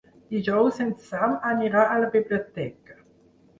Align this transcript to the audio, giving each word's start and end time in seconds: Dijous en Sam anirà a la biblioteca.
Dijous 0.35 0.79
en 0.85 0.89
Sam 1.09 1.37
anirà 1.51 1.85
a 1.85 2.01
la 2.07 2.11
biblioteca. 2.19 3.01